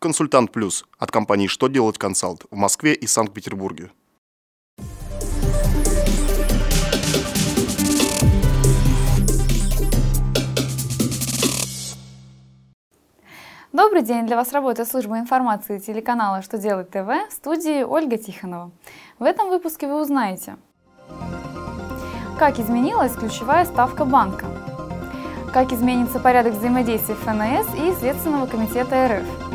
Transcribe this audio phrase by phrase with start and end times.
[0.00, 3.90] Консультант Плюс от компании «Что делать консалт» в Москве и Санкт-Петербурге.
[13.72, 14.24] Добрый день!
[14.28, 18.70] Для вас работает служба информации телеканала «Что делать ТВ» в студии Ольга Тихонова.
[19.18, 20.58] В этом выпуске вы узнаете,
[22.38, 24.46] как изменилась ключевая ставка банка,
[25.52, 29.47] как изменится порядок взаимодействия ФНС и Следственного комитета РФ,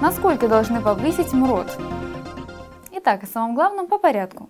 [0.00, 1.68] насколько должны повысить МРОД.
[2.92, 4.49] Итак, о самом главном по порядку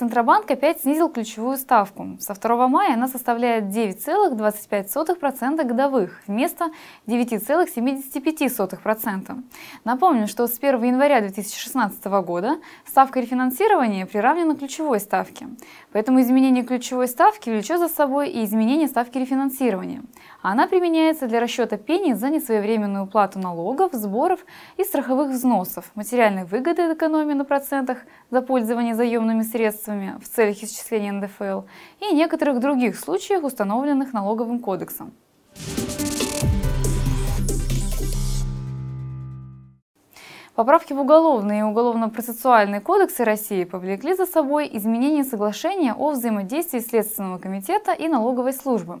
[0.00, 2.16] Центробанк опять снизил ключевую ставку.
[2.20, 6.70] Со 2 мая она составляет 9,25% годовых вместо
[7.06, 9.42] 9,75%.
[9.84, 15.48] Напомню, что с 1 января 2016 года ставка рефинансирования приравнена ключевой ставке.
[15.92, 20.00] Поэтому изменение ключевой ставки влечет за собой и изменение ставки рефинансирования.
[20.40, 24.40] Она применяется для расчета пени за несвоевременную уплату налогов, сборов
[24.78, 27.98] и страховых взносов, материальной выгоды от экономии на процентах
[28.30, 29.89] за пользование заемными средствами
[30.20, 31.62] в целях исчисления НДФЛ
[32.00, 35.12] и некоторых других случаях, установленных налоговым кодексом.
[40.54, 47.38] Поправки в Уголовный и Уголовно-процессуальный кодексы России повлекли за собой изменение соглашения о взаимодействии Следственного
[47.38, 49.00] комитета и налоговой службы.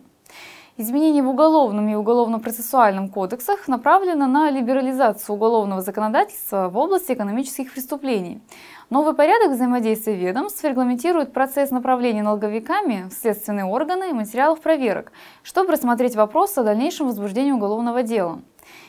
[0.80, 8.40] Изменения в уголовном и уголовно-процессуальном кодексах направлены на либерализацию уголовного законодательства в области экономических преступлений.
[8.88, 15.72] Новый порядок взаимодействия ведомств регламентирует процесс направления налоговиками в следственные органы и материалов проверок, чтобы
[15.72, 18.40] рассмотреть вопрос о дальнейшем возбуждении уголовного дела.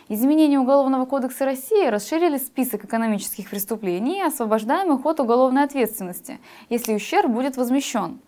[0.08, 6.40] Изменения Уголовного кодекса России расширили список экономических преступлений, освобождаемых от уголовной ответственности,
[6.70, 8.20] если ущерб будет возмещен.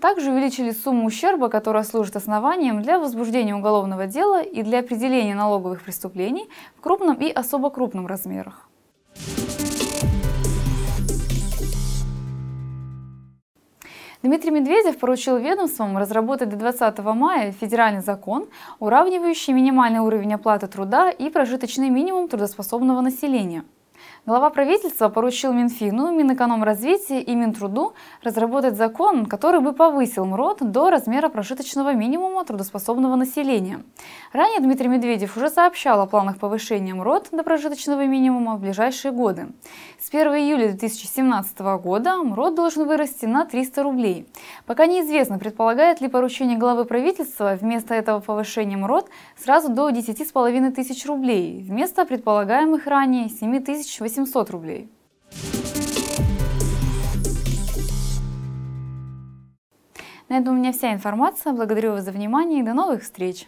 [0.00, 5.82] Также увеличили сумму ущерба, которая служит основанием для возбуждения уголовного дела и для определения налоговых
[5.82, 8.66] преступлений в крупном и особо крупном размерах.
[14.22, 21.10] Дмитрий Медведев поручил ведомствам разработать до 20 мая федеральный закон, уравнивающий минимальный уровень оплаты труда
[21.10, 23.64] и прожиточный минимум трудоспособного населения–
[24.26, 31.30] Глава правительства поручил Минфину, Минэкономразвития и Минтруду разработать закон, который бы повысил МРОД до размера
[31.30, 33.82] прожиточного минимума трудоспособного населения.
[34.34, 39.48] Ранее Дмитрий Медведев уже сообщал о планах повышения МРОД до прожиточного минимума в ближайшие годы.
[39.98, 44.28] С 1 июля 2017 года МРОД должен вырасти на 300 рублей.
[44.66, 49.08] Пока неизвестно, предполагает ли поручение главы правительства вместо этого повышения МРОД
[49.42, 54.88] сразу до 10,5 тысяч рублей, вместо предполагаемых ранее 7 800 800 рублей.
[60.28, 61.52] На этом у меня вся информация.
[61.52, 63.46] Благодарю вас за внимание и до новых встреч!